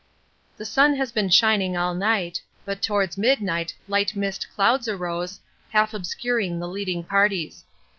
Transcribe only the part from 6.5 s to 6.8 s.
the